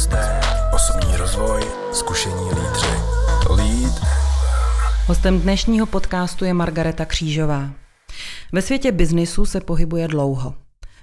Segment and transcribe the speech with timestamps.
[0.00, 0.40] hosté,
[0.74, 1.62] osobní rozvoj,
[1.92, 2.86] zkušení lídři.
[3.50, 4.00] Lead.
[5.06, 7.70] Hostem dnešního podcastu je Margareta Křížová.
[8.52, 10.54] Ve světě biznisu se pohybuje dlouho.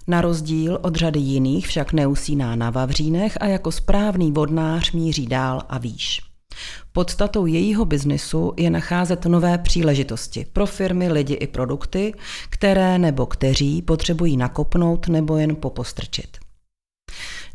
[0.08, 5.62] Na rozdíl od řady jiných však neusíná na vavřínech a jako správný vodnář míří dál
[5.70, 6.22] a výš.
[6.92, 12.14] Podstatou jejího biznisu je nacházet nové příležitosti pro firmy, lidi i produkty,
[12.50, 16.47] které nebo kteří potřebují nakopnout nebo jen popostrčit.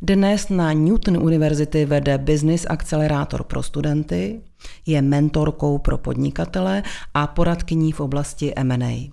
[0.04, 4.40] Dnes na Newton University vede Business Accelerátor pro studenty,
[4.86, 6.82] je mentorkou pro podnikatele
[7.14, 9.12] a poradkyní v oblasti M&A.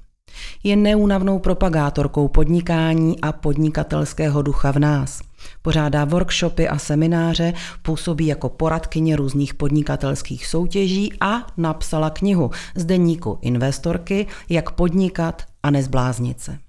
[0.63, 5.21] Je neúnavnou propagátorkou podnikání a podnikatelského ducha v nás.
[5.61, 13.38] Pořádá workshopy a semináře, působí jako poradkyně různých podnikatelských soutěží a napsala knihu z deníku
[13.41, 16.68] Investorky, jak podnikat a nezbláznit se.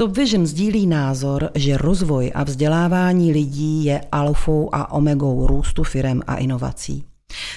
[0.00, 6.22] Stop Vision sdílí názor, že rozvoj a vzdělávání lidí je alfou a omegou růstu firem
[6.26, 7.04] a inovací.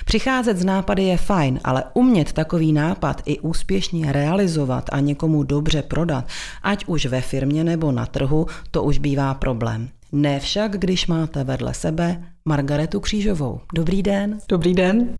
[0.05, 5.81] Přicházet z nápady je fajn, ale umět takový nápad i úspěšně realizovat a někomu dobře
[5.81, 6.25] prodat,
[6.63, 9.89] ať už ve firmě nebo na trhu, to už bývá problém.
[10.11, 13.59] Ne však, když máte vedle sebe Margaretu Křížovou.
[13.73, 14.39] Dobrý den.
[14.49, 15.15] Dobrý den.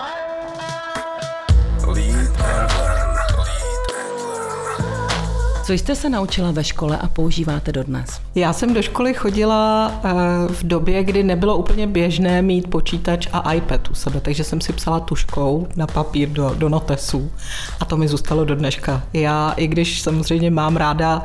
[5.64, 8.22] Co jste se naučila ve škole a používáte dodnes?
[8.36, 10.14] Já jsem do školy chodila eh,
[10.54, 14.74] v době, kdy nebylo úplně běžné mít počítač a iPad u sebe, takže jsem si
[14.74, 17.32] psala tuškou na papír do, do notesů
[17.80, 19.04] a to mi zůstalo do dneška.
[19.14, 21.24] Já, i když samozřejmě mám ráda uh,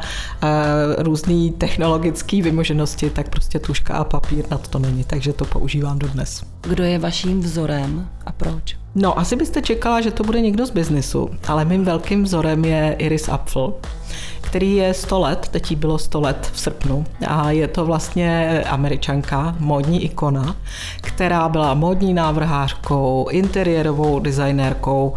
[0.98, 6.42] různé technologické vymoženosti, tak prostě tuška a papír nad to není, takže to používám dodnes.
[6.60, 8.76] Kdo je vaším vzorem a proč?
[8.94, 12.96] No, asi byste čekala, že to bude někdo z biznisu, ale mým velkým vzorem je
[12.98, 13.74] Iris Apfel
[14.48, 18.62] který je 100 let, teď jí bylo 100 let v srpnu a je to vlastně
[18.68, 20.56] američanka, módní ikona,
[21.00, 25.14] která byla módní návrhářkou, interiérovou designérkou,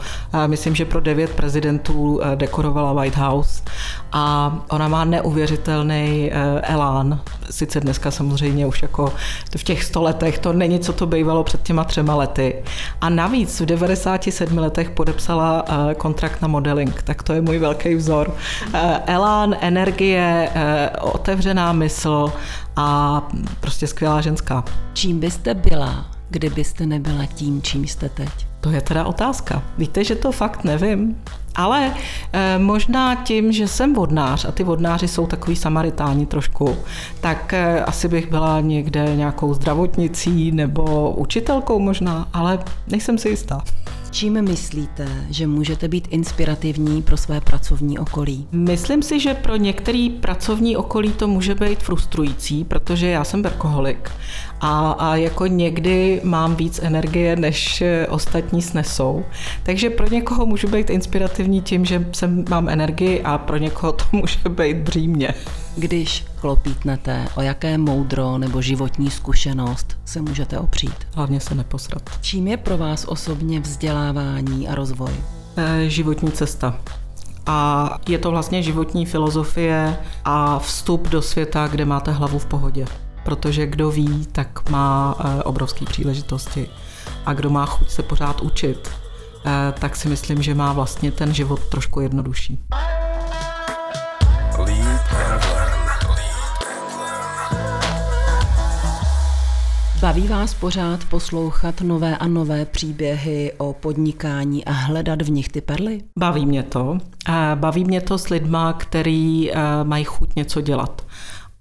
[0.48, 3.62] myslím, že pro devět prezidentů eh, dekorovala White House
[4.12, 9.14] a ona má neuvěřitelný eh, elán, sice dneska samozřejmě už jako
[9.58, 12.56] v těch 100 letech to není, co to bývalo před těma třema lety.
[13.02, 17.96] A navíc v 97 letech podepsala eh, kontrakt na modeling, tak to je můj velký
[17.96, 18.36] vzor
[19.06, 22.34] elán, energie, eh, otevřená mysl
[22.76, 23.22] a
[23.60, 24.64] prostě skvělá ženská.
[24.94, 28.30] Čím byste byla, kdybyste nebyla tím, čím jste teď?
[28.62, 29.64] To je teda otázka.
[29.78, 31.16] Víte, že to fakt nevím.
[31.56, 31.94] Ale
[32.34, 36.78] e, možná tím, že jsem vodnář a ty vodnáři jsou takový samaritáni trošku,
[37.22, 43.62] tak e, asi bych byla někde nějakou zdravotnicí nebo učitelkou možná, ale nejsem si jistá.
[44.12, 48.48] Čím myslíte, že můžete být inspirativní pro své pracovní okolí?
[48.52, 54.12] Myslím si, že pro některý pracovní okolí to může být frustrující, protože já jsem berkoholik
[54.62, 59.26] a, a jako někdy mám víc energie, než ostatní snesou.
[59.64, 64.04] Takže pro někoho můžu být inspirativní tím, že jsem, mám energii a pro někoho to
[64.12, 65.34] může být břímě.
[65.78, 71.08] Když klopítnete, o jaké moudro nebo životní zkušenost se můžete opřít?
[71.14, 72.10] Hlavně se neposrat.
[72.22, 75.12] Čím je pro vás osobně vzdělávání a rozvoj?
[75.58, 76.78] E, životní cesta.
[77.46, 82.86] A je to vlastně životní filozofie a vstup do světa, kde máte hlavu v pohodě.
[83.24, 86.70] Protože kdo ví, tak má e, obrovské příležitosti.
[87.26, 88.90] A kdo má chuť se pořád učit,
[89.46, 92.60] e, tak si myslím, že má vlastně ten život trošku jednodušší.
[100.02, 105.62] Baví vás pořád poslouchat nové a nové příběhy o podnikání a hledat v nich ty
[105.62, 106.02] perly?
[106.20, 106.98] Baví mě to.
[107.56, 111.06] Baví mě to s lidma, který eh, mají chuť něco dělat.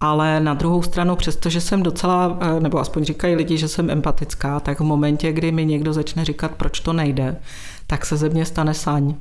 [0.00, 4.60] Ale na druhou stranu, přestože jsem docela, eh, nebo aspoň říkají lidi, že jsem empatická,
[4.60, 7.36] tak v momentě, kdy mi někdo začne říkat, proč to nejde,
[7.86, 9.14] tak se ze mě stane saň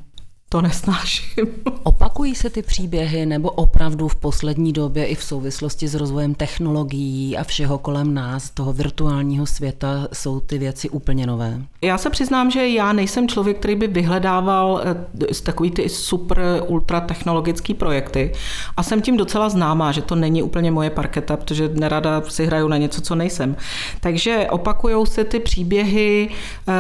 [0.50, 1.46] to nesnáším.
[1.84, 7.38] Opakují se ty příběhy nebo opravdu v poslední době i v souvislosti s rozvojem technologií
[7.38, 11.62] a všeho kolem nás, toho virtuálního světa, jsou ty věci úplně nové?
[11.82, 17.02] Já se přiznám, že já nejsem člověk, který by vyhledával eh, takový ty super ultra
[17.02, 18.32] technologické projekty
[18.78, 22.68] a jsem tím docela známá, že to není úplně moje parketa, protože nerada si hraju
[22.68, 23.56] na něco, co nejsem.
[24.00, 26.30] Takže opakujou se ty příběhy
[26.68, 26.74] eh,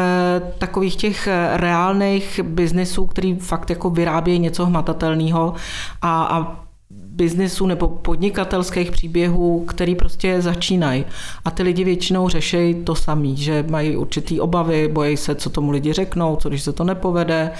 [0.58, 5.54] takových těch reálných biznesů, který fakt fakt jako vyrábějí něco hmatatelného
[6.02, 11.06] a, a biznesu nebo podnikatelských příběhů, který prostě začínají.
[11.46, 15.72] A ty lidi většinou řeší to samý, že mají určitý obavy, bojí se, co tomu
[15.72, 17.52] lidi řeknou, co když se to nepovede.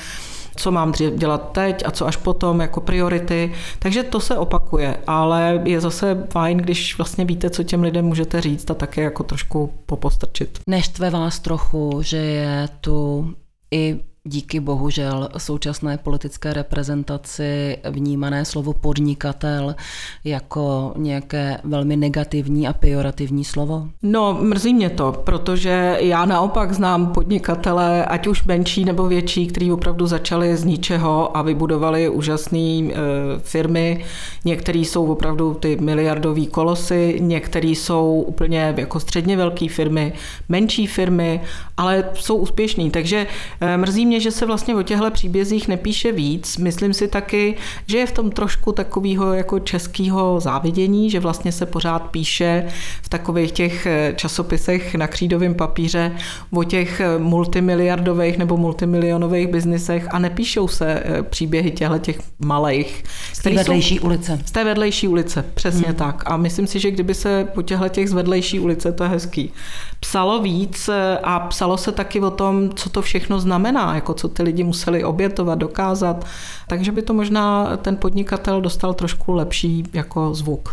[0.56, 3.52] co mám dělat teď a co až potom jako priority.
[3.80, 8.42] Takže to se opakuje, ale je zase fajn, když vlastně víte, co těm lidem můžete
[8.42, 10.60] říct a také jako trošku popostrčit.
[10.68, 13.28] Neštve vás trochu, že je tu
[13.72, 14.00] i
[14.30, 19.76] díky bohužel současné politické reprezentaci vnímané slovo podnikatel
[20.24, 23.88] jako nějaké velmi negativní a pejorativní slovo?
[24.04, 29.72] No, mrzí mě to, protože já naopak znám podnikatele, ať už menší nebo větší, kteří
[29.72, 32.92] opravdu začali z ničeho a vybudovali úžasné e,
[33.38, 34.06] firmy.
[34.46, 40.14] Některý jsou opravdu ty miliardové kolosy, některý jsou úplně jako středně velké firmy,
[40.50, 41.42] menší firmy,
[41.78, 42.92] ale jsou úspěšní.
[42.92, 43.28] Takže
[43.62, 46.58] e, mrzí mě, že se vlastně o těchto příbězích nepíše víc.
[46.58, 47.56] Myslím si taky,
[47.88, 52.66] že je v tom trošku takového jako českého závidění, že vlastně se pořád píše
[53.02, 56.12] v takových těch eh, časopisech na křídovém papíře
[56.54, 63.04] o těch eh, multimiliardových nebo multimilionových biznisech a nepíšou se eh, příběhy těchto těch malých.
[63.34, 64.40] Z té vedlejší jsou, ulice.
[64.46, 65.96] Z té vedlejší ulice, přesně hmm.
[65.96, 66.24] tak.
[66.26, 69.52] A myslím si, že kdyby se po těchto těch z vedlejší ulice, to je hezký,
[70.00, 70.90] psalo víc
[71.24, 75.04] a psalo se taky o tom, co to všechno znamená, jako co ty lidi museli
[75.04, 76.26] obětovat, dokázat,
[76.68, 80.70] takže by to možná ten podnikatel dostal trošku lepší jako zvuk.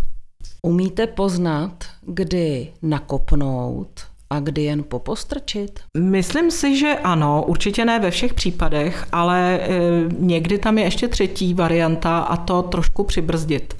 [0.62, 3.88] Umíte poznat, kdy nakopnout
[4.30, 5.80] a kdy jen popostrčit?
[5.98, 9.68] Myslím si, že ano, určitě ne ve všech případech, ale e,
[10.18, 13.74] někdy tam je ještě třetí varianta a to trošku přibrzdit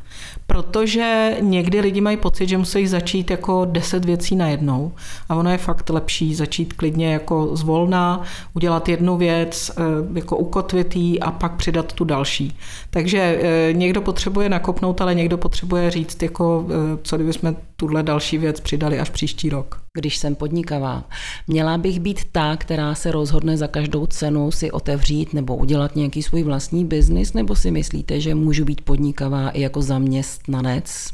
[0.46, 4.92] protože někdy lidi mají pocit, že musí začít jako deset věcí najednou
[5.28, 8.22] a ono je fakt lepší začít klidně jako zvolná,
[8.54, 9.82] udělat jednu věc, eh,
[10.14, 12.56] jako ukotvitý a pak přidat tu další.
[12.90, 18.38] Takže eh, někdo potřebuje nakopnout, ale někdo potřebuje říct, jako, eh, co kdybychom tuhle další
[18.38, 19.80] věc přidali až příští rok.
[19.94, 21.04] Když jsem podnikavá,
[21.48, 26.22] měla bych být ta, která se rozhodne za každou cenu si otevřít nebo udělat nějaký
[26.22, 30.35] svůj vlastní biznis, nebo si myslíte, že můžu být podnikavá i jako zaměstnanec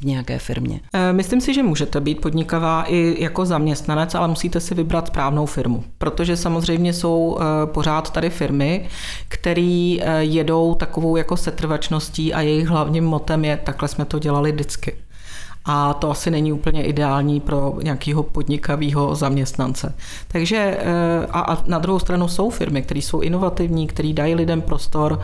[0.00, 0.80] v nějaké firmě?
[0.92, 5.46] Eh, myslím si, že můžete být podnikavá i jako zaměstnanec, ale musíte si vybrat správnou
[5.46, 8.88] firmu, protože samozřejmě jsou eh, pořád tady firmy,
[9.28, 14.52] které eh, jedou takovou jako setrvačností a jejich hlavním motem je, takhle jsme to dělali
[14.52, 14.96] vždycky
[15.64, 19.94] a to asi není úplně ideální pro nějakého podnikavého zaměstnance.
[20.28, 25.20] Takže eh, a, na druhou stranu jsou firmy, které jsou inovativní, které dají lidem prostor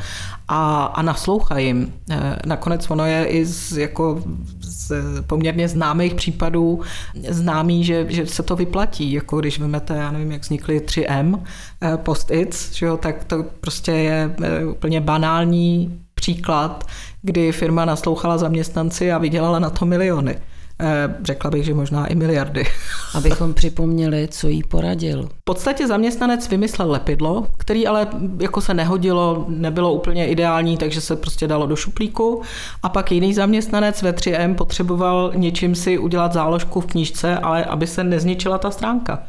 [0.48, 1.92] a, a naslouchají jim.
[2.10, 4.22] Eh, nakonec ono je i z, jako
[4.60, 4.92] z
[5.26, 6.80] poměrně známých případů
[7.28, 9.12] známý, že, že se to vyplatí.
[9.12, 11.40] Jako když vymete, já nevím, jak vznikly 3M,
[11.82, 14.36] eh, post-its, že jo, tak to prostě je
[14.70, 16.84] úplně banální příklad,
[17.22, 20.38] kdy firma naslouchala zaměstnanci a vydělala na to miliony.
[20.80, 22.64] Eh, řekla bych, že možná i miliardy.
[23.14, 25.22] Abychom připomněli, co jí poradil.
[25.22, 28.06] V podstatě zaměstnanec vymyslel lepidlo, který ale
[28.40, 32.42] jako se nehodilo, nebylo úplně ideální, takže se prostě dalo do šuplíku.
[32.82, 37.86] A pak jiný zaměstnanec ve 3M potřeboval něčím si udělat záložku v knížce, ale aby
[37.86, 39.22] se nezničila ta stránka.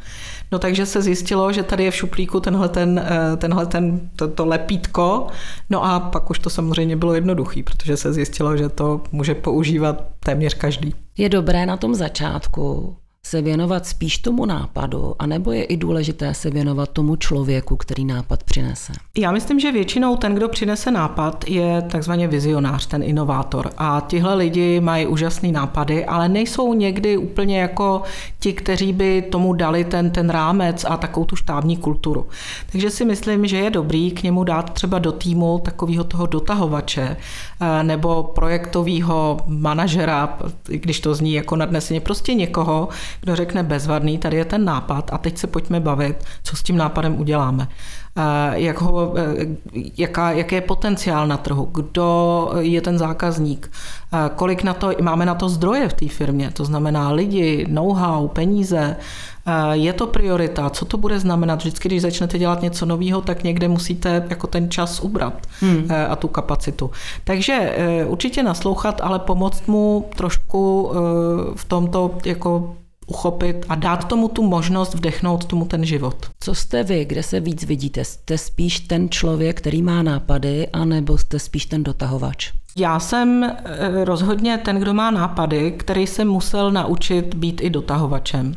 [0.52, 4.28] No takže se zjistilo, že tady je v šuplíku tenhle, ten, eh, tenhle ten, to,
[4.28, 5.26] to lepítko,
[5.70, 10.04] no a pak už to samozřejmě bylo jednoduchý, protože se zjistilo, že to může používat
[10.24, 10.94] téměř každý.
[11.18, 16.50] Je dobré na tom začátku se věnovat spíš tomu nápadu, anebo je i důležité se
[16.50, 18.92] věnovat tomu člověku, který nápad přinese?
[19.18, 23.70] Já myslím, že většinou ten, kdo přinese nápad, je takzvaně vizionář, ten inovátor.
[23.78, 28.02] A tihle lidi mají úžasné nápady, ale nejsou někdy úplně jako
[28.38, 32.26] ti, kteří by tomu dali ten, ten rámec a takovou tu štábní kulturu.
[32.72, 37.16] Takže si myslím, že je dobrý k němu dát třeba do týmu takového toho dotahovače
[37.60, 42.88] eh, nebo projektového manažera, když to zní jako nadneseně, prostě někoho,
[43.20, 46.76] kdo řekne bezvadný, tady je ten nápad a teď se pojďme bavit, co s tím
[46.76, 47.68] nápadem uděláme.
[48.16, 49.46] Eh, jak ho, eh,
[49.98, 53.70] jaká, jaký je potenciál na trhu, kdo je ten zákazník,
[54.12, 58.28] eh, kolik na to, máme na to zdroje v té firmě, to znamená lidi, know-how,
[58.28, 58.96] peníze,
[59.72, 61.58] je to priorita, co to bude znamenat?
[61.58, 65.88] Vždycky, když začnete dělat něco nového, tak někde musíte jako ten čas ubrat hmm.
[66.08, 66.90] a tu kapacitu.
[67.24, 67.76] Takže
[68.06, 70.92] určitě naslouchat, ale pomoct mu trošku
[71.54, 72.76] v tomto jako
[73.10, 76.30] uchopit a dát tomu tu možnost vdechnout tomu ten život.
[76.40, 78.04] Co jste vy, kde se víc vidíte?
[78.04, 82.52] Jste spíš ten člověk, který má nápady, anebo jste spíš ten dotahovač?
[82.76, 88.54] Já jsem eh, rozhodně ten, kdo má nápady, který se musel naučit být i dotahovačem,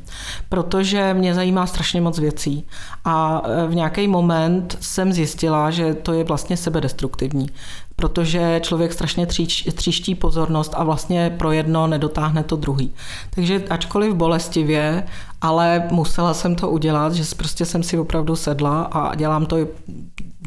[0.49, 2.67] protože mě zajímá strašně moc věcí.
[3.05, 7.49] A eh, v nějaký moment jsem zjistila, že to je vlastně sebedestruktivní,
[7.95, 9.27] protože člověk strašně
[9.73, 12.93] tříští pozornost a vlastně pro jedno nedotáhne to druhý.
[13.35, 15.03] Takže ačkoliv bolestivě,
[15.41, 19.57] ale musela jsem to udělat, že prostě jsem si opravdu sedla a dělám to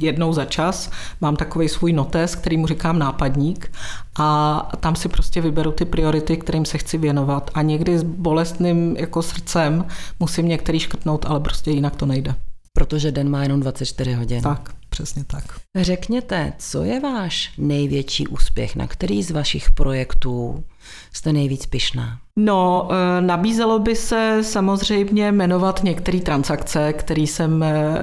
[0.01, 3.73] jednou za čas mám takový svůj notes, který mu říkám nápadník
[4.19, 8.97] a tam si prostě vyberu ty priority, kterým se chci věnovat a někdy s bolestným
[8.97, 9.85] jako srdcem
[10.21, 12.35] musím některý škrtnout, ale prostě jinak to nejde.
[12.77, 14.43] Protože den má jenom 24 hodin.
[14.43, 15.45] Tak, přesně tak.
[15.77, 20.65] Řekněte, co je váš největší úspěch, na který z vašich projektů
[21.13, 22.19] jste nejvíc pyšná?
[22.39, 27.99] No, eh, nabízelo by se samozřejmě jmenovat některé transakce, které jsem eh,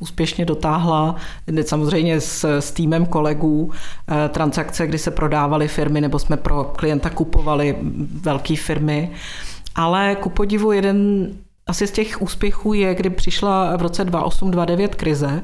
[0.00, 1.16] úspěšně dotáhla,
[1.62, 3.72] samozřejmě s, s týmem kolegů,
[4.08, 7.76] eh, transakce, kdy se prodávaly firmy nebo jsme pro klienta kupovali
[8.22, 9.10] velké firmy.
[9.74, 11.28] Ale ku podivu jeden
[11.68, 15.42] asi z těch úspěchů je, kdy přišla v roce 2008-2009 krize,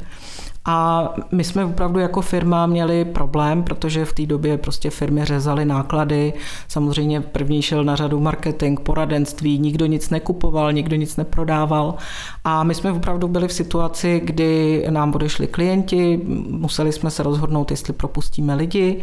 [0.65, 5.65] a my jsme opravdu jako firma měli problém, protože v té době prostě firmy řezaly
[5.65, 6.33] náklady.
[6.69, 11.95] Samozřejmě první šel na řadu marketing, poradenství, nikdo nic nekupoval, nikdo nic neprodával.
[12.45, 17.71] A my jsme opravdu byli v situaci, kdy nám odešli klienti, museli jsme se rozhodnout,
[17.71, 19.03] jestli propustíme lidi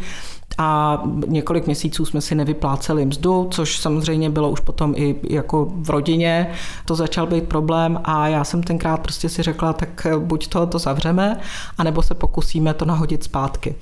[0.58, 5.90] a několik měsíců jsme si nevypláceli mzdu, což samozřejmě bylo už potom i jako v
[5.90, 6.50] rodině.
[6.84, 10.78] To začal být problém a já jsem tenkrát prostě si řekla, tak buď to, to
[10.78, 11.40] zavřeme,
[11.78, 13.74] anebo se pokusíme to nahodit zpátky.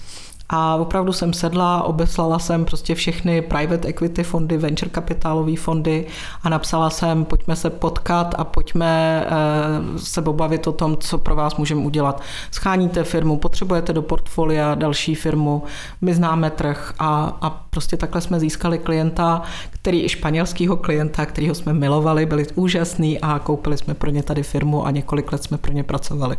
[0.51, 6.07] A opravdu jsem sedla, obeslala jsem prostě všechny private equity fondy, venture kapitálové fondy
[6.43, 11.37] a napsala jsem, pojďme se potkat a pojďme eh, se pobavit o tom, co pro
[11.37, 12.23] vás můžeme udělat.
[12.51, 15.63] Scháníte firmu, potřebujete do portfolia další firmu,
[16.01, 21.55] my známe trh a, a prostě takhle jsme získali klienta, který i španělského klienta, kterýho
[21.55, 25.59] jsme milovali, byli úžasný a koupili jsme pro ně tady firmu a několik let jsme
[25.59, 26.37] pro ně pracovali.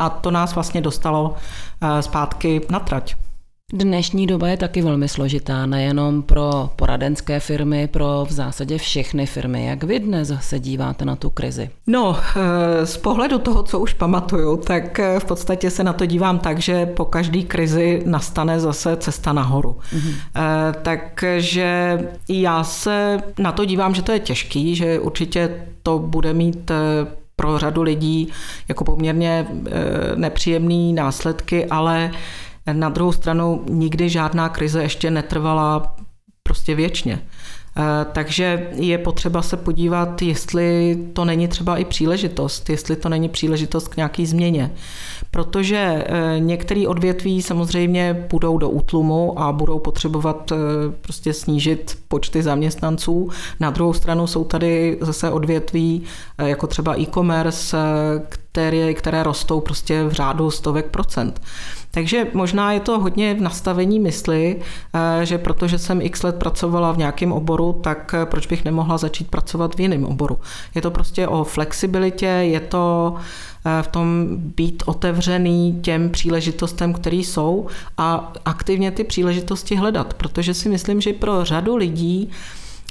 [0.00, 1.34] A to nás vlastně dostalo
[1.80, 3.14] eh, zpátky na trať.
[3.72, 9.66] Dnešní doba je taky velmi složitá, nejenom pro poradenské firmy, pro v zásadě všechny firmy.
[9.66, 11.70] Jak vy dnes se díváte na tu krizi?
[11.86, 16.06] No, eh, z pohledu toho, co už pamatuju, tak eh, v podstatě se na to
[16.06, 19.78] dívám tak, že po každé krizi nastane zase cesta nahoru.
[19.92, 20.14] Mm-hmm.
[20.82, 26.70] Takže já se na to dívám, že to je těžký, že určitě to bude mít
[27.40, 28.28] pro řadu lidí
[28.68, 29.46] jako poměrně
[30.14, 32.10] nepříjemné následky, ale
[32.72, 35.96] na druhou stranu nikdy žádná krize ještě netrvala
[36.42, 37.18] prostě věčně.
[37.80, 43.28] Eh, takže je potřeba se podívat, jestli to není třeba i příležitost, jestli to není
[43.28, 44.72] příležitost k nějaký změně.
[45.30, 50.56] Protože eh, některé odvětví samozřejmě půjdou do útlumu a budou potřebovat eh,
[51.00, 53.28] prostě snížit počty zaměstnanců.
[53.60, 56.02] Na druhou stranu jsou tady zase odvětví,
[56.38, 57.76] jako třeba e-commerce,
[58.52, 61.40] které, které rostou prostě v řádu stovek procent.
[61.90, 64.56] Takže možná je to hodně v nastavení mysli,
[64.94, 68.98] eh, že protože jsem x let pracovala v nějakém oboru, tak eh, proč bych nemohla
[68.98, 70.38] začít pracovat v jiném oboru.
[70.74, 73.14] Je to prostě o flexibilitě, je to
[73.66, 77.66] eh, v tom být otevřený těm příležitostem, které jsou
[77.98, 82.30] a aktivně ty příležitosti hledat, protože si myslím, že pro řadu lidí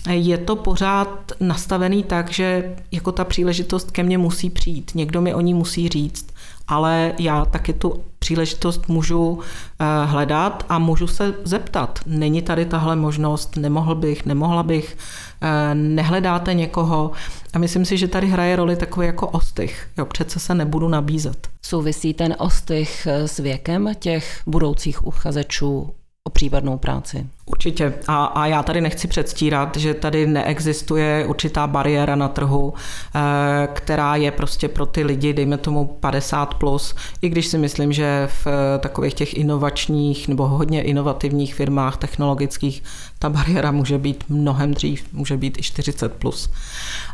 [0.08, 5.34] je to pořád nastavený tak, že jako ta příležitost ke mně musí přijít, někdo mi
[5.34, 6.34] o ní musí říct,
[6.68, 12.00] ale já taky tu příležitost můžu eh, hledat a můžu se zeptat.
[12.06, 14.98] Není tady tahle možnost, nemohl bych, nemohla bych,
[15.42, 17.12] eh, nehledáte někoho.
[17.54, 19.88] A myslím si, že tady hraje roli takový jako ostych.
[19.98, 21.48] Jo, přece se nebudu nabízet.
[21.66, 27.28] Souvisí ten ostych s věkem těch budoucích uchazečů o případnou práci.
[27.46, 27.94] Určitě.
[28.08, 32.74] A, a já tady nechci předstírat, že tady neexistuje určitá bariéra na trhu,
[33.16, 37.94] eh, která je prostě pro ty lidi, dejme tomu 50 plus, i když si myslím,
[37.94, 42.84] že v eh, takových těch inovačních nebo hodně inovativních firmách technologických
[43.20, 46.50] ta bariéra může být mnohem dřív, může být i 40 plus.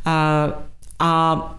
[0.08, 0.54] Eh,
[1.00, 1.56] a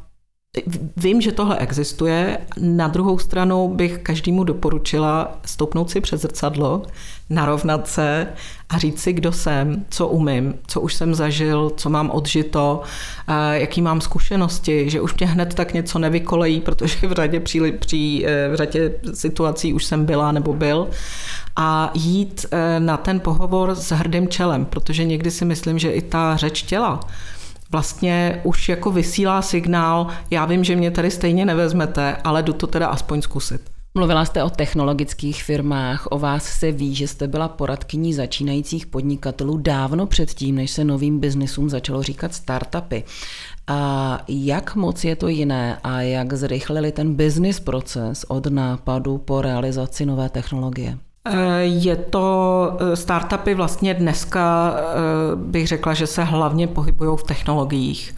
[0.96, 2.38] Vím, že tohle existuje.
[2.60, 6.82] Na druhou stranu bych každému doporučila stoupnout si před zrcadlo,
[7.30, 8.28] narovnat se
[8.68, 12.82] a říct si, kdo jsem, co umím, co už jsem zažil, co mám odžito,
[13.52, 18.24] jaký mám zkušenosti, že už mě hned tak něco nevykolejí, protože v řadě, při, při,
[18.26, 20.88] eh, v řadě situací už jsem byla nebo byl
[21.56, 26.02] a jít eh, na ten pohovor s hrdým čelem, protože někdy si myslím, že i
[26.02, 27.00] ta řeč těla
[27.76, 32.66] vlastně už jako vysílá signál, já vím, že mě tady stejně nevezmete, ale jdu to
[32.66, 33.60] teda aspoň zkusit.
[33.94, 39.56] Mluvila jste o technologických firmách, o vás se ví, že jste byla poradkyní začínajících podnikatelů
[39.56, 43.04] dávno předtím, než se novým biznisům začalo říkat startupy.
[43.66, 49.42] A jak moc je to jiné a jak zrychlili ten business proces od nápadu po
[49.42, 50.98] realizaci nové technologie?
[51.60, 54.74] Je to startupy vlastně dneska,
[55.34, 58.14] bych řekla, že se hlavně pohybují v technologiích.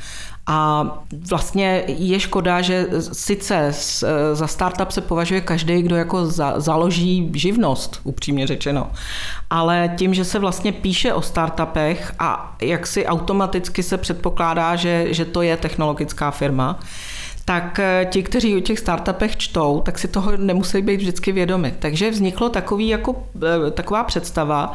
[0.50, 0.86] A
[1.30, 3.72] vlastně je škoda, že sice
[4.32, 8.90] za startup se považuje každý, kdo jako za, založí živnost, upřímně řečeno.
[9.50, 15.06] Ale tím, že se vlastně píše o startupech a jak si automaticky se předpokládá, že,
[15.10, 16.78] že to je technologická firma,
[17.48, 21.74] tak eh, ti, kteří o těch startupech čtou, tak si toho nemusí být vždycky vědomi.
[21.78, 23.26] Takže vzniklo takový jako,
[23.66, 24.72] eh, taková představa,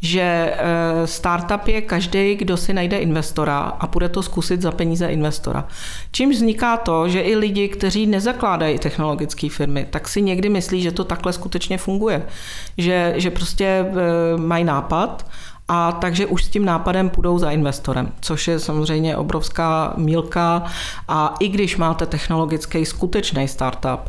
[0.00, 5.06] že eh, startup je každý, kdo si najde investora a bude to zkusit za peníze
[5.06, 5.68] investora.
[6.12, 10.92] Čím vzniká to, že i lidi, kteří nezakládají technologické firmy, tak si někdy myslí, že
[10.92, 12.22] to takhle skutečně funguje.
[12.78, 13.84] Že, že prostě
[14.36, 15.26] mají nápad
[15.68, 20.64] a takže už s tím nápadem půjdou za investorem, což je samozřejmě obrovská mílka
[21.08, 24.00] a i když máte technologický skutečný startup,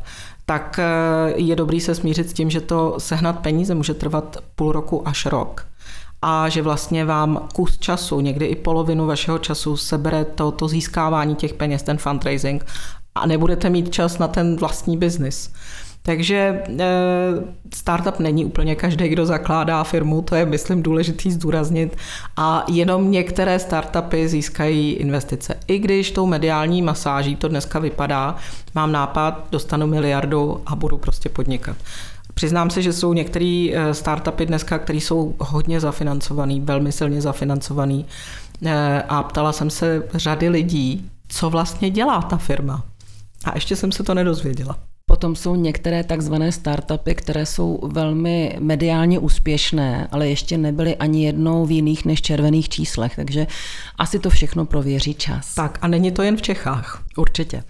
[0.46, 4.72] tak eh, je dobrý se smířit s tím, že to sehnat peníze může trvat půl
[4.72, 5.68] roku až rok
[6.22, 11.36] a že vlastně vám kus času, někdy i polovinu vašeho času sebere to, to získávání
[11.36, 12.66] těch peněz, ten fundraising
[13.16, 15.54] a nebudete mít čas na ten vlastní biznis.
[16.06, 16.86] Takže eh,
[17.74, 21.98] startup není úplně každý, kdo zakládá firmu, to je, myslím, důležitý zdůraznit.
[22.38, 25.56] A jenom některé startupy získají investice.
[25.68, 28.36] I když tou mediální masáží to dneska vypadá,
[28.76, 31.78] mám nápad, dostanu miliardu a budu prostě podnikat.
[32.34, 38.06] Přiznám se, že jsou některé eh, startupy dneska, které jsou hodně zafinancovaný, velmi silně zafinancovaný.
[38.66, 42.84] Eh, a ptala jsem se řady lidí, co vlastně dělá ta firma.
[43.46, 44.78] A ještě jsem se to nedozvěděla.
[45.16, 51.66] Potom jsou některé takzvané startupy, které jsou velmi mediálně úspěšné, ale ještě nebyly ani jednou
[51.66, 53.48] v jiných než červených číslech, takže
[53.98, 55.56] asi to všechno prověří čas.
[55.56, 57.04] Tak a není to jen v Čechách.
[57.18, 57.64] Určitě.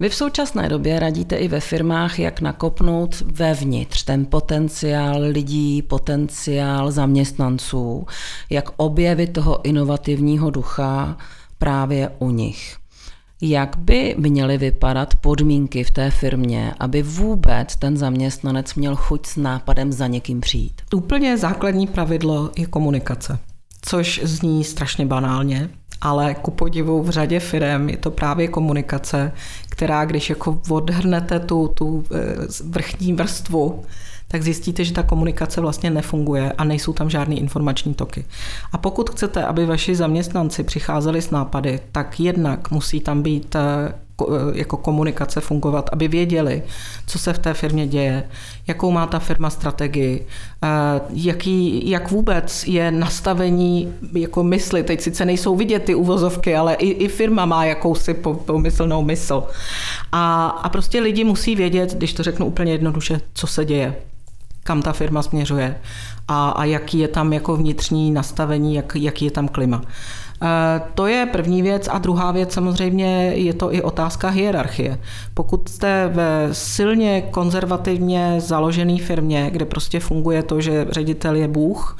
[0.00, 6.90] Vy v současné době radíte i ve firmách, jak nakopnout vevnitř ten potenciál lidí, potenciál
[6.90, 8.06] zaměstnanců,
[8.50, 11.16] jak objevit toho inovativního ducha
[11.58, 12.76] právě u nich.
[13.42, 19.36] Jak by měly vypadat podmínky v té firmě, aby vůbec ten zaměstnanec měl chuť s
[19.36, 20.82] nápadem za někým přijít?
[20.94, 23.38] Úplně základní pravidlo je komunikace,
[23.82, 29.32] což zní strašně banálně, ale ku podivu v řadě firm je to právě komunikace,
[29.68, 32.16] která když jako odhrnete tu, tu eh,
[32.64, 33.84] vrchní vrstvu,
[34.32, 38.24] tak zjistíte, že ta komunikace vlastně nefunguje a nejsou tam žádné informační toky.
[38.72, 43.60] A pokud chcete, aby vaši zaměstnanci přicházeli s nápady, tak jednak musí tam být eh,
[44.22, 46.62] eh, jako komunikace fungovat, aby věděli,
[47.06, 48.24] co se v té firmě děje,
[48.66, 50.26] jakou má ta firma strategii,
[50.62, 50.68] eh,
[51.10, 54.82] jaký, jak vůbec je nastavení jako mysli.
[54.82, 58.14] Teď sice nejsou vidět ty uvozovky, ale i, i firma má jakousi
[58.46, 59.44] pomyslnou mysl.
[60.12, 63.94] A, a prostě lidi musí vědět, když to řeknu úplně jednoduše, co se děje
[64.70, 65.76] kam ta firma směřuje
[66.28, 69.82] a, a jaký je tam jako vnitřní nastavení, jak, jaký je tam klima.
[69.82, 74.98] E, to je první věc a druhá věc samozřejmě je to i otázka hierarchie.
[75.34, 81.98] Pokud jste ve silně konzervativně založené firmě, kde prostě funguje to, že ředitel je Bůh,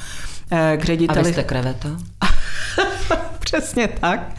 [0.50, 1.20] e, k řediteli...
[1.20, 1.88] A vy jste kreveta?
[3.50, 4.36] Přesně tak.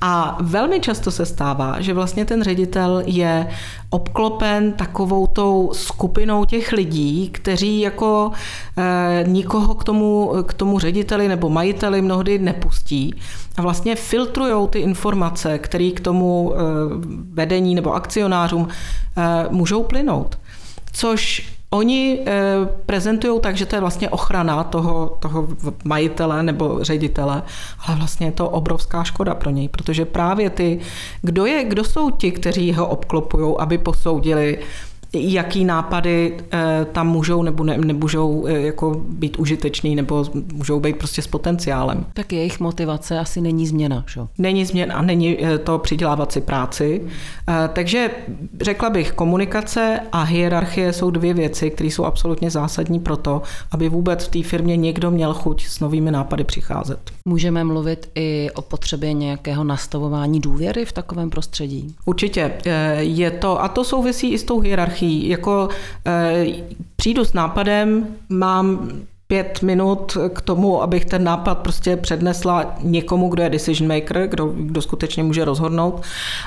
[0.00, 3.48] A velmi často se stává, že vlastně ten ředitel je
[3.90, 8.32] obklopen takovou tou skupinou těch lidí, kteří jako
[8.76, 13.14] e, nikoho k tomu, k tomu řediteli nebo majiteli mnohdy nepustí
[13.56, 16.58] a vlastně filtrují ty informace, které k tomu e,
[17.32, 20.38] vedení nebo akcionářům e, můžou plynout.
[20.92, 22.42] Což Oni e,
[22.86, 25.48] prezentují tak, že to je vlastně ochrana toho, toho
[25.84, 27.42] majitele nebo ředitele,
[27.86, 30.80] ale vlastně je to obrovská škoda pro něj, protože právě ty,
[31.22, 34.58] kdo, je, kdo jsou ti, kteří ho obklopují, aby posoudili,
[35.12, 40.96] jaký nápady eh, tam můžou nebo ne, nemůžou eh, jako být užitečný nebo můžou být
[40.96, 42.06] prostě s potenciálem.
[42.14, 44.20] Tak jejich motivace asi není změna, že?
[44.38, 47.00] Není změna a není eh, to přidělávat si práci.
[47.72, 48.10] Takže
[48.60, 53.88] řekla bych, komunikace a hierarchie jsou dvě věci, které jsou absolutně zásadní pro to, aby
[53.88, 56.98] vůbec v té firmě někdo měl chuť s novými nápady přicházet.
[57.24, 61.94] Můžeme mluvit i o potřebě nějakého nastavování důvěry v takovém prostředí?
[62.04, 62.52] Určitě.
[62.98, 65.28] Je to, a to souvisí i s tou hierarchií hierarchii.
[65.28, 65.68] Jako
[66.06, 66.46] e,
[66.96, 68.90] přijdu s nápadem, mám
[69.26, 74.46] pět minut k tomu, abych ten nápad prostě přednesla někomu, kdo je decision maker, kdo,
[74.46, 76.02] kdo skutečně může rozhodnout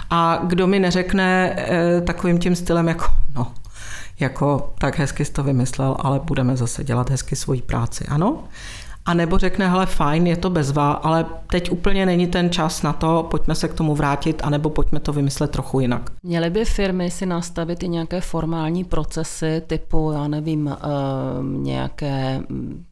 [0.10, 3.48] a kdo mi neřekne e, takovým tím stylem jako no,
[4.20, 8.44] jako tak hezky jsi to vymyslel, ale budeme zase dělat hezky svoji práci, ano?
[9.06, 12.94] A nebo řekne, hele fajn, je to bezva, ale teď úplně není ten čas na
[12.94, 16.10] to, pojďme se k tomu vrátit, anebo pojďme to vymyslet trochu jinak.
[16.24, 22.86] Měly by firmy si nastavit i nějaké formální procesy typu, já nevím, uh, nějaké mm,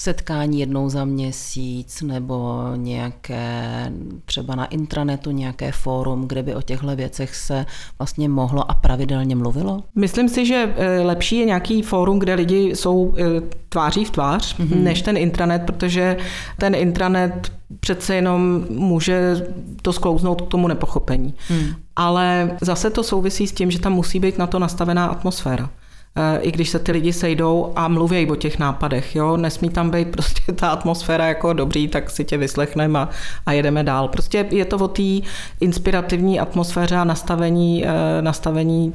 [0.00, 3.92] setkání jednou za měsíc nebo nějaké
[4.24, 7.66] třeba na intranetu nějaké fórum, kde by o těchto věcech se
[7.98, 9.82] vlastně mohlo a pravidelně mluvilo?
[9.94, 13.22] Myslím si, že eh, lepší je nějaký fórum, kde lidi jsou eh,
[13.68, 14.82] tváří v tvář, mm-hmm.
[14.82, 16.16] než ten intranet, protože
[16.58, 19.46] ten intranet přece jenom může
[19.82, 21.34] to sklouznout k tomu nepochopení.
[21.48, 21.66] Hmm.
[21.96, 25.70] Ale zase to souvisí s tím, že tam musí být na to nastavená atmosféra.
[26.16, 29.16] Eh, i když se ty lidi sejdou a mluví o těch nápadech.
[29.16, 29.36] Jo?
[29.36, 33.08] Nesmí tam být prostě ta atmosféra jako dobrý, tak si tě vyslechneme a,
[33.46, 34.08] a jedeme dál.
[34.08, 35.02] Prostě je to o té
[35.60, 38.94] inspirativní atmosféře a nastavení, eh, nastavení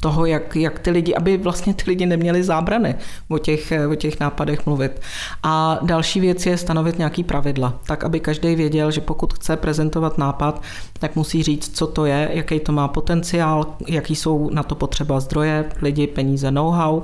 [0.00, 2.94] toho, jak, jak ty lidi, aby vlastně ty lidi neměli zábrany
[3.28, 5.00] o těch, o těch nápadech mluvit.
[5.42, 10.18] A další věc je stanovit nějaký pravidla, tak aby každý věděl, že pokud chce prezentovat
[10.18, 10.62] nápad,
[10.98, 15.20] tak musí říct, co to je, jaký to má potenciál, jaký jsou na to potřeba
[15.20, 17.02] zdroje, lidi, peníze, know-how,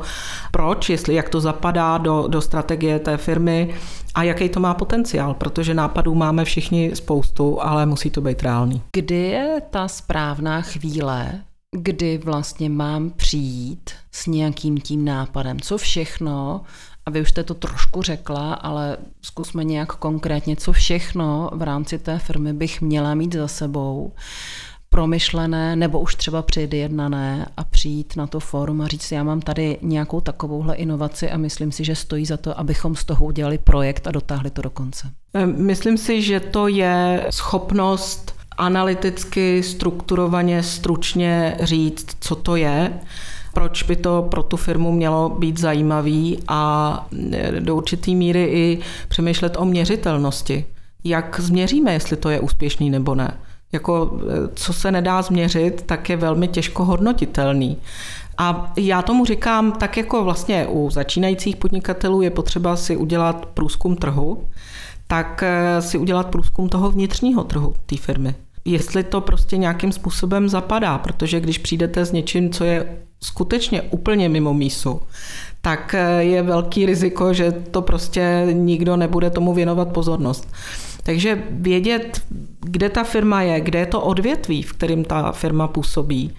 [0.50, 3.74] proč, jestli jak to zapadá do, do strategie té firmy
[4.14, 8.82] a jaký to má potenciál, protože nápadů máme všichni spoustu, ale musí to být reálný.
[8.92, 16.60] Kdy je ta správná chvíle, kdy vlastně mám přijít s nějakým tím nápadem, co všechno,
[17.06, 21.98] a vy už jste to trošku řekla, ale zkusme nějak konkrétně, co všechno v rámci
[21.98, 24.12] té firmy bych měla mít za sebou,
[24.88, 29.78] promyšlené nebo už třeba předjednané a přijít na to fórum a říct, já mám tady
[29.82, 34.06] nějakou takovouhle inovaci a myslím si, že stojí za to, abychom z toho udělali projekt
[34.06, 35.10] a dotáhli to do konce.
[35.56, 42.92] Myslím si, že to je schopnost analyticky, strukturovaně, stručně říct, co to je,
[43.54, 47.06] proč by to pro tu firmu mělo být zajímavý a
[47.58, 50.64] do určité míry i přemýšlet o měřitelnosti.
[51.04, 53.36] Jak změříme, jestli to je úspěšný nebo ne.
[53.72, 54.20] Jako,
[54.54, 57.76] co se nedá změřit, tak je velmi těžko hodnotitelný.
[58.38, 63.96] A já tomu říkám, tak jako vlastně u začínajících podnikatelů je potřeba si udělat průzkum
[63.96, 64.44] trhu,
[65.06, 65.44] tak
[65.80, 68.34] si udělat průzkum toho vnitřního trhu té firmy
[68.66, 74.28] jestli to prostě nějakým způsobem zapadá, protože když přijdete s něčím, co je skutečně úplně
[74.28, 75.00] mimo mísu,
[75.60, 80.52] tak eh, je velký riziko, že to prostě nikdo nebude tomu věnovat pozornost.
[81.02, 82.22] Takže vědět,
[82.60, 86.32] kde ta firma je, kde je to odvětví, v kterém ta firma působí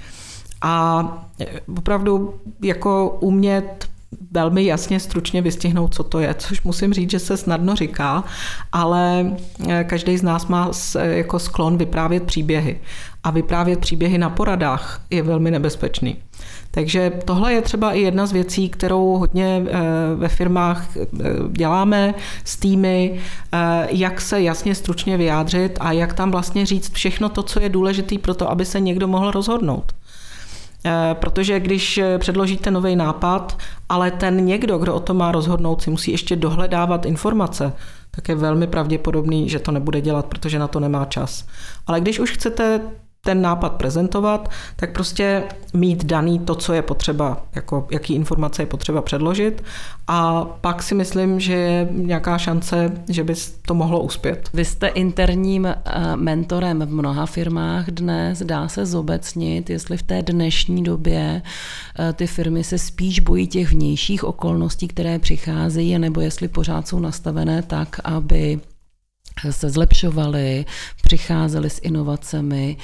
[0.62, 1.46] a eh,
[1.78, 3.88] opravdu jako umět
[4.32, 8.24] velmi jasně, stručně vystihnout, co to je, což musím říct, že se snadno říká,
[8.72, 9.36] ale
[9.70, 12.80] eh, každý z nás má jako sklon vyprávět příběhy.
[13.24, 16.16] A vyprávět příběhy na poradách je velmi nebezpečný.
[16.72, 19.80] Takže tohle je třeba i jedna z věcí, kterou hodně eh,
[20.16, 20.88] ve firmách
[21.52, 23.20] děláme s týmy,
[23.90, 28.18] jak se jasně stručně vyjádřit a jak tam vlastně říct všechno to, co je důležité
[28.18, 29.94] pro to, aby se někdo mohl rozhodnout.
[30.86, 33.58] Eh, protože když eh, předložíte nový nápad,
[33.90, 37.74] ale ten někdo, kdo o tom má rozhodnout, si musí ještě dohledávat informace,
[38.12, 41.46] tak je velmi pravděpodobný, že to nebude dělat, protože na to nemá čas.
[41.88, 42.82] Ale když už chcete
[43.28, 48.66] ten nápad prezentovat, tak prostě mít daný to, co je potřeba, jako jaký informace je
[48.66, 49.64] potřeba předložit
[50.08, 53.34] a pak si myslím, že je nějaká šance, že by
[53.66, 54.50] to mohlo uspět.
[54.54, 55.76] Vy jste interním eh,
[56.16, 61.42] mentorem v mnoha firmách dnes, dá se zobecnit, jestli v té dnešní době
[62.00, 67.00] eh, ty firmy se spíš bojí těch vnějších okolností, které přicházejí, nebo jestli pořád jsou
[67.00, 68.60] nastavené tak, aby
[69.50, 70.66] se zlepšovali,
[71.02, 72.78] přicházeli s inovacemi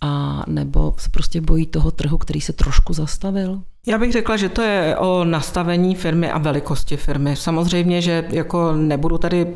[0.00, 3.62] a nebo se prostě bojí toho trhu, který se trošku zastavil?
[3.86, 7.36] Já bych řekla, že to je o nastavení firmy a velikosti firmy.
[7.36, 9.46] Samozřejmě, že jako nebudu tady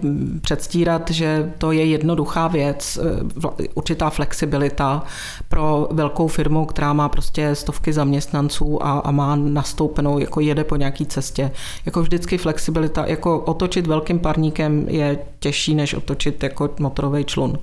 [0.41, 5.03] předstírat, že to je jednoduchá věc, eh, určitá flexibilita
[5.49, 10.77] pro velkou firmu, která má prostě stovky zaměstnanců a, a má nastoupenou, jako jede po
[10.77, 11.51] nějaký cestě.
[11.87, 17.59] Jako vždycky flexibilita, jako otočit velkým parníkem je těžší, než otočit jako motorový člun.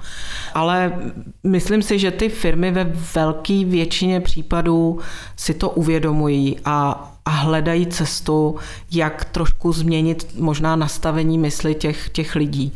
[0.54, 1.00] Ale
[1.44, 5.00] myslím si, že ty firmy ve velké většině případů
[5.36, 8.56] si to uvědomují a, a hledají cestu,
[8.92, 12.74] jak trošku změnit možná nastavení mysli těch, těch lidí.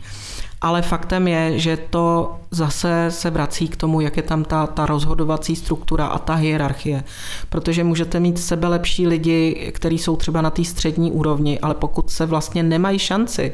[0.61, 4.85] Ale faktem je, že to zase se vrací k tomu, jak je tam ta, ta
[4.85, 7.03] rozhodovací struktura a ta hierarchie.
[7.49, 12.09] Protože můžete mít sebe lepší lidi, kteří jsou třeba na té střední úrovni, ale pokud
[12.09, 13.53] se vlastně nemají šanci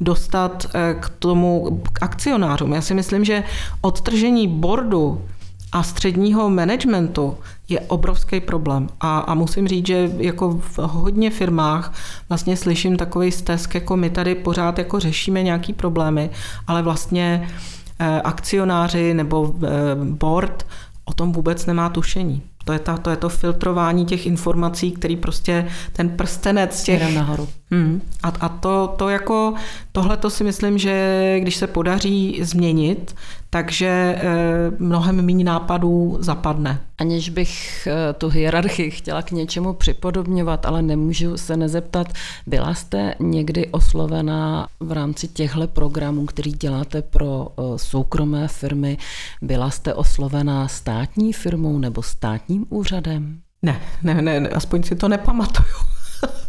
[0.00, 3.44] dostat eh, k tomu k akcionářům, já si myslím, že
[3.80, 5.24] odtržení bordu
[5.72, 7.36] a středního managementu
[7.72, 8.88] je obrovský problém.
[9.00, 11.94] A, a musím říct, že jako v hodně firmách
[12.28, 16.30] vlastně slyším takový stesk, jako my tady pořád jako řešíme nějaký problémy,
[16.66, 17.48] ale vlastně
[17.98, 20.66] eh, akcionáři nebo eh, board
[21.04, 22.42] o tom vůbec nemá tušení.
[22.64, 27.14] To je, ta, to je to filtrování těch informací, který prostě ten prstenec těch...
[27.14, 27.48] nahoru.
[27.70, 28.02] Hmm.
[28.22, 29.54] A, a to, to jako,
[29.92, 33.14] tohle to si myslím, že když se podaří změnit,
[33.54, 34.22] takže e,
[34.78, 36.80] mnohem méně nápadů zapadne.
[36.98, 42.06] Aniž bych e, tu hierarchii chtěla k něčemu připodobňovat, ale nemůžu se nezeptat,
[42.46, 48.98] byla jste někdy oslovená v rámci těchto programů, který děláte pro e, soukromé firmy,
[49.42, 53.40] byla jste oslovená státní firmou nebo státním úřadem?
[53.62, 55.76] Ne, ne, ne, aspoň si to nepamatuju.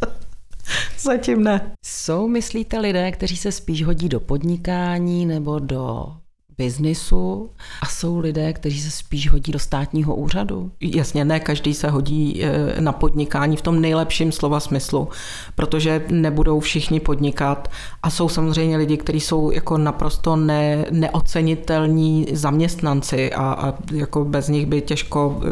[0.99, 1.71] Zatím ne.
[1.85, 6.13] Jsou, myslíte, lidé, kteří se spíš hodí do podnikání nebo do
[6.57, 7.49] biznisu
[7.81, 10.71] a jsou lidé, kteří se spíš hodí do státního úřadu?
[10.81, 15.07] Jasně, ne každý se hodí eh, na podnikání v tom nejlepším slova smyslu,
[15.55, 17.71] protože nebudou všichni podnikat
[18.03, 24.47] a jsou samozřejmě lidi, kteří jsou jako naprosto ne, neocenitelní zaměstnanci a, a jako bez
[24.47, 25.49] nich by těžko eh,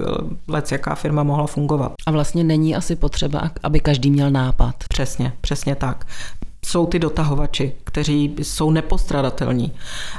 [0.47, 1.93] lec jaká firma mohla fungovat.
[2.07, 4.75] A vlastně není asi potřeba, aby každý měl nápad.
[4.89, 6.05] Přesně, přesně tak
[6.65, 9.71] jsou ty dotahovači, kteří jsou nepostradatelní.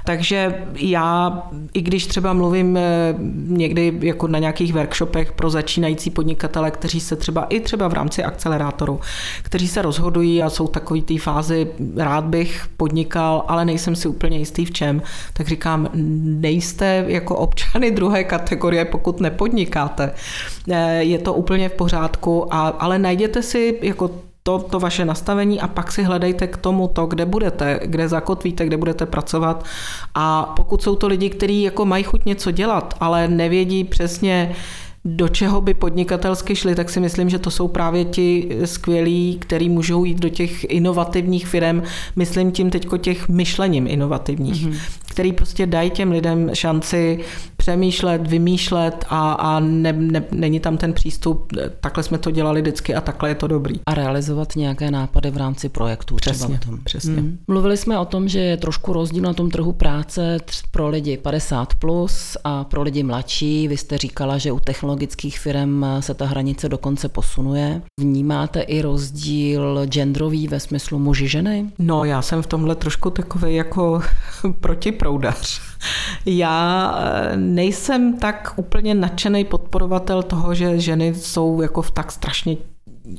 [0.05, 1.43] Takže já,
[1.75, 3.15] i když třeba mluvím eh,
[3.47, 8.25] někdy jako na nějakých workshopech pro začínající podnikatele, kteří se třeba i třeba v rámci
[8.25, 9.01] akcelerátoru,
[9.43, 14.39] kteří se rozhodují a jsou takový té fázi, rád bych podnikal, ale nejsem si úplně
[14.39, 15.03] jistý v čem,
[15.33, 15.89] tak říkám,
[16.25, 20.15] nejste jako občany druhé kategorie, pokud nepodnikáte.
[20.71, 24.11] Eh, je to úplně v pořádku, a, ale najděte si jako
[24.43, 28.67] to, to vaše nastavení a pak si hledejte k tomu to, kde budete, kde zakotvíte,
[28.67, 29.65] kde budete pracovat.
[30.15, 34.55] A pokud jsou to lidi, kteří jako mají chuť něco dělat, ale nevědí přesně,
[35.05, 39.69] do čeho by podnikatelsky šli, tak si myslím, že to jsou právě ti skvělí, kteří
[39.69, 41.83] můžou jít do těch inovativních firm,
[42.17, 44.79] myslím tím teďko těch myšlením inovativních, mm-hmm.
[45.11, 47.19] který prostě dají těm lidem šanci
[47.63, 52.95] přemýšlet, vymýšlet a, a ne, ne, není tam ten přístup, takhle jsme to dělali vždycky
[52.95, 53.81] a takhle je to dobrý.
[53.87, 56.17] A realizovat nějaké nápady v rámci projektů.
[56.17, 57.13] Přesně, třeba přesně.
[57.13, 57.39] Mm.
[57.49, 60.39] Mluvili jsme o tom, že je trošku rozdíl na tom trhu práce
[60.71, 63.69] pro lidi 50 plus a pro lidi mladší.
[63.69, 67.83] Vy jste říkala, že u technologických firm se ta hranice dokonce posunuje.
[68.01, 71.71] Vnímáte i rozdíl genderový ve smyslu muži ženy?
[71.79, 74.03] No, já jsem v tomhle trošku takový jako
[74.61, 75.72] protiproudař.
[76.27, 82.57] Já eh, nejsem tak úplně nadšený podporovatel toho, že ženy jsou jako v tak strašně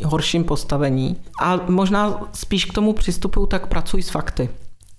[0.03, 1.15] horším postavení.
[1.41, 4.49] A možná spíš k tomu přistupují, tak pracují s fakty.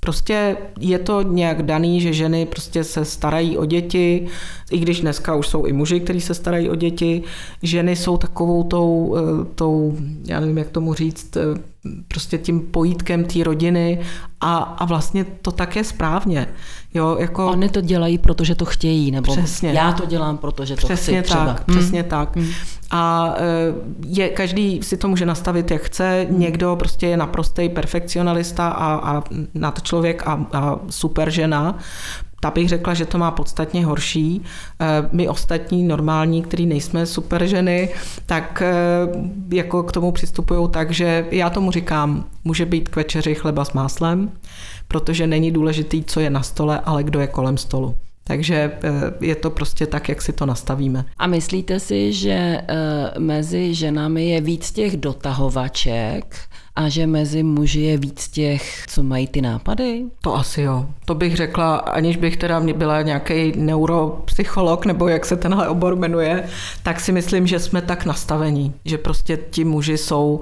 [0.01, 4.27] Prostě je to nějak daný, že ženy prostě se starají o děti,
[4.71, 7.23] i když dneska už jsou i muži, kteří se starají o děti.
[7.63, 11.74] Ženy jsou takovou tou, eh, tou já nevím, jak tomu říct, eh,
[12.09, 14.01] prostě tím pojítkem té rodiny
[14.41, 16.47] a, a vlastně to tak je správně.
[16.95, 17.47] Jo, jako...
[17.51, 19.73] Oni to dělají, protože to chtějí, nebo přesně.
[19.73, 21.79] já to dělám, protože to přesně chci tak, třeba.
[21.79, 22.11] Přesně hmm.
[22.11, 22.37] tak.
[22.37, 22.49] Hmm.
[22.91, 23.75] A e,
[24.07, 26.27] je, každý si to může nastavit, jak chce.
[26.31, 26.41] Hmm.
[26.41, 29.23] Někdo prostě je naprostý perfekcionalista a, a
[29.55, 31.79] nad člověk a, a super žena
[32.45, 34.43] ta bych řekla, že to má podstatně horší.
[34.81, 37.89] Eh, my ostatní normální, který nejsme super ženy,
[38.27, 38.75] tak eh,
[39.57, 43.73] jako k tomu přistupují tak, že já tomu říkám, může být k večeři chleba s
[43.73, 44.31] máslem,
[44.89, 47.97] protože není důležitý, co je na stole, ale kdo je kolem stolu.
[48.25, 51.05] Takže eh, je to prostě tak, jak si to nastavíme.
[51.19, 52.61] A myslíte si, že
[53.19, 56.37] mezi ženami je víc těch dotahovaček
[56.77, 60.05] a že mezi muži je víc těch, co mají ty nápady?
[60.21, 60.87] To asi jo.
[61.05, 66.45] To bych řekla, aniž bych teda byla nějaký neuropsycholog, nebo jak se tenhle obor jmenuje,
[66.83, 70.41] tak si myslím, že jsme tak nastavení, že prostě ti muži jsou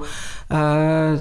[0.51, 1.21] eh,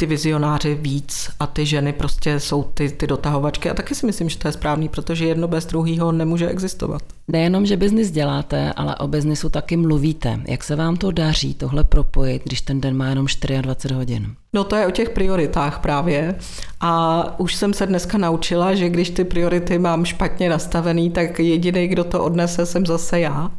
[0.00, 4.28] ty vizionáři víc a ty ženy prostě jsou ty, ty dotahovačky a taky si myslím,
[4.28, 7.02] že to je správný, protože jedno bez druhého nemůže existovat.
[7.28, 10.40] Nejenom, že biznis děláte, ale o biznisu taky mluvíte.
[10.48, 13.26] Jak se vám to daří tohle propojit, když ten den má jenom
[13.62, 14.34] 24 hodin?
[14.52, 16.38] No to je o těch prioritách právě.
[16.80, 21.88] A už jsem se dneska naučila, že když ty priority mám špatně nastavený, tak jediný,
[21.88, 23.50] kdo to odnese, jsem zase já.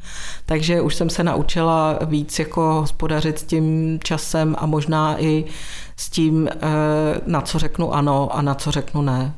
[0.46, 5.46] Takže už jsem se naučila víc jako hospodařit s tím časem a možná i
[5.98, 6.58] s tím, eh,
[7.26, 9.34] na co řeknu ano a na co řeknu ne.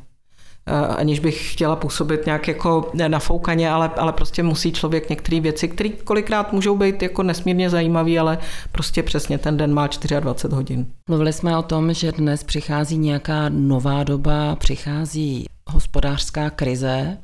[0.65, 5.67] Eh, aniž bych chtěla působit nějak jako nafoukaně, ale, ale prostě musí člověk některé věci,
[5.67, 8.37] které kolikrát můžou být jako nesmírně zajímavé, ale
[8.71, 9.87] prostě přesně ten den má
[10.19, 10.85] 24 hodin.
[11.09, 17.17] Mluvili jsme o tom, že dnes přichází nějaká nová doba, přichází hospodářská krize.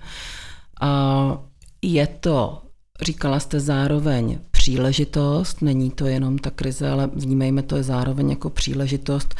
[0.81, 1.37] A
[1.81, 2.61] je to,
[3.01, 8.49] říkala jste zároveň, příležitost, není to jenom ta krize, ale vnímejme to je zároveň jako
[8.49, 9.35] příležitost.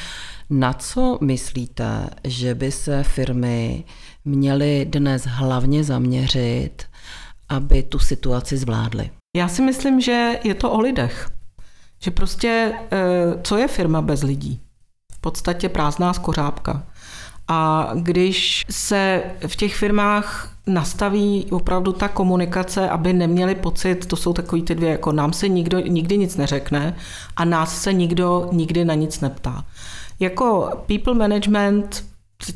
[0.49, 3.83] Na co myslíte, že by se firmy
[4.25, 6.83] měly dnes hlavně zaměřit,
[7.49, 9.09] aby tu situaci zvládly?
[9.37, 11.29] Já si myslím, že je to o lidech.
[12.01, 12.97] Že prostě, eh,
[13.43, 14.59] co je firma bez lidí?
[15.13, 16.83] V podstatě prázdná skořápka.
[17.47, 24.33] A když se v těch firmách nastaví opravdu ta komunikace, aby neměli pocit, to jsou
[24.33, 26.95] takový ty dvě, jako nám se nikdo nikdy nic neřekne
[27.35, 29.65] a nás se nikdo nikdy na nic neptá.
[30.19, 32.09] Jako people management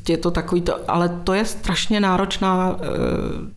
[0.09, 2.87] je to takový, to, ale to je strašně náročná e,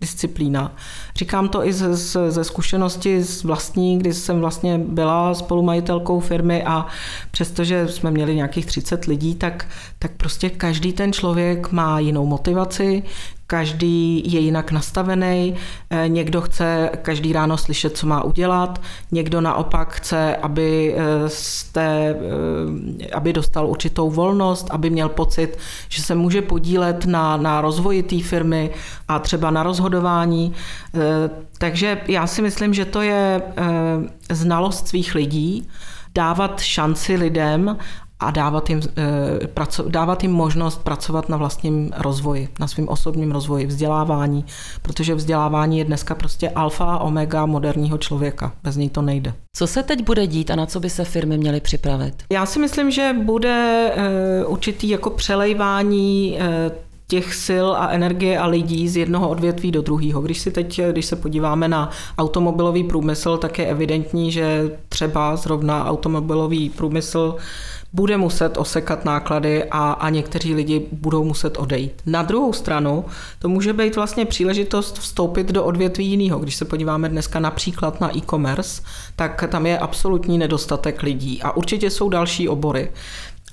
[0.00, 0.72] disciplína.
[1.16, 1.96] Říkám to i ze,
[2.30, 6.86] ze zkušenosti z vlastní, kdy jsem vlastně byla spolumajitelkou firmy a
[7.30, 13.02] přestože jsme měli nějakých 30 lidí, tak, tak prostě každý ten člověk má jinou motivaci,
[13.46, 15.54] každý je jinak nastavený,
[15.90, 18.82] eh, někdo chce každý ráno slyšet, co má udělat,
[19.12, 22.16] někdo naopak chce, aby, eh, jste,
[23.00, 28.02] eh, aby dostal určitou volnost, aby měl pocit, že se může podílet na, na rozvoji
[28.02, 28.70] té firmy
[29.08, 30.52] a třeba na rozhodování.
[31.58, 33.42] Takže já si myslím, že to je
[34.30, 35.68] znalost svých lidí,
[36.14, 37.76] dávat šanci lidem
[38.20, 43.66] a dávat jim, eh, dávat jim možnost pracovat na vlastním rozvoji, na svém osobním rozvoji,
[43.66, 44.44] vzdělávání,
[44.82, 48.52] protože vzdělávání je dneska prostě alfa a omega moderního člověka.
[48.62, 49.34] Bez něj to nejde.
[49.56, 52.14] Co se teď bude dít a na co by se firmy měly připravit?
[52.32, 56.70] Já si myslím, že bude eh, určitý jako přelejvání eh,
[57.08, 60.20] těch sil a energie a lidí z jednoho odvětví do druhého.
[60.20, 65.86] Když si teď, když se podíváme na automobilový průmysl, tak je evidentní, že třeba zrovna
[65.86, 67.36] automobilový průmysl
[67.92, 71.92] bude muset osekat náklady a, a někteří lidi budou muset odejít.
[72.06, 73.04] Na druhou stranu
[73.38, 76.38] to může být vlastně příležitost vstoupit do odvětví jiného.
[76.38, 78.82] Když se podíváme dneska například na e-commerce,
[79.16, 82.90] tak tam je absolutní nedostatek lidí a určitě jsou další obory.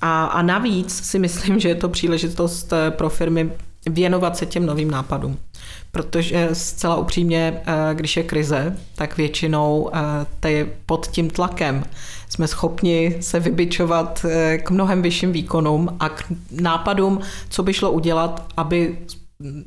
[0.06, 3.50] A, a navíc si myslím, že je to příležitost eh, pro firmy
[3.90, 5.38] věnovat se těm novým nápadům.
[5.90, 9.98] Protože zcela upřímně, eh, když je krize, tak většinou eh,
[10.40, 11.84] ty pod tím tlakem
[12.28, 14.26] jsme schopni se vybičovat
[14.58, 18.98] k mnohem vyšším výkonům a k nápadům, co by šlo udělat, aby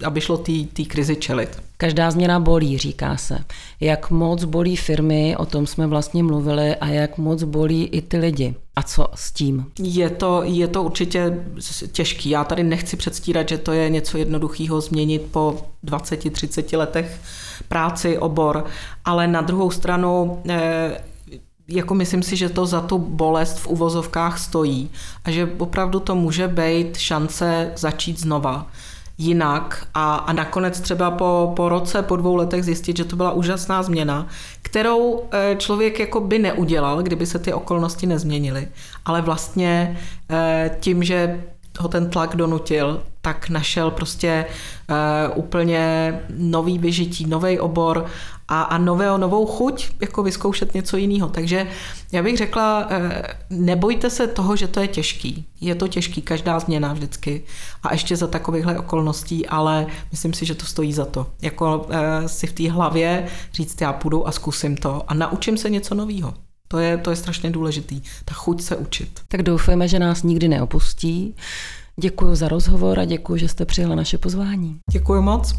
[0.05, 0.37] aby šlo
[0.73, 1.61] té krizi čelit.
[1.77, 3.39] Každá změna bolí, říká se.
[3.79, 8.17] Jak moc bolí firmy, o tom jsme vlastně mluvili, a jak moc bolí i ty
[8.17, 8.55] lidi.
[8.75, 9.65] A co s tím?
[9.79, 11.43] Je to, je to určitě
[11.91, 12.29] těžký.
[12.29, 17.21] Já tady nechci předstírat, že to je něco jednoduchého změnit po 20-30 letech
[17.67, 18.65] práci, obor,
[19.05, 21.01] ale na druhou stranu eh,
[21.67, 24.89] jako myslím si, že to za tu bolest v uvozovkách stojí
[25.25, 28.67] a že opravdu to může být šance začít znova
[29.17, 33.31] jinak a, a nakonec třeba po, po roce, po dvou letech zjistit, že to byla
[33.31, 34.27] úžasná změna,
[34.61, 38.67] kterou eh, člověk jako by neudělal, kdyby se ty okolnosti nezměnily.
[39.05, 39.97] Ale vlastně
[40.29, 41.43] eh, tím, že
[41.79, 44.45] ho ten tlak donutil, tak našel prostě
[44.89, 48.05] uh, úplně nový vyžití, nový obor
[48.47, 51.29] a, a nového, novou chuť jako vyzkoušet něco jiného.
[51.29, 51.67] Takže
[52.11, 52.93] já bych řekla, uh,
[53.49, 55.45] nebojte se toho, že to je těžký.
[55.61, 57.43] Je to těžký, každá změna vždycky.
[57.83, 61.27] A ještě za takovýchhle okolností, ale myslím si, že to stojí za to.
[61.41, 61.93] Jako uh,
[62.25, 66.33] si v té hlavě říct, já půjdu a zkusím to a naučím se něco nového.
[66.67, 69.21] To je, to je strašně důležitý, ta chuť se učit.
[69.27, 71.35] Tak doufujeme, že nás nikdy neopustí.
[71.99, 74.79] Děkuji za rozhovor a děkuji, že jste přijela naše pozvání.
[74.91, 75.53] Děkuji moc.